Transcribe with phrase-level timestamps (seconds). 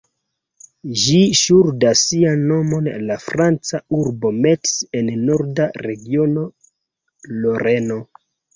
[1.01, 6.49] Ĝi ŝuldas sian nomon al la franca urbo Metz en norda regiono
[7.47, 8.03] Loreno.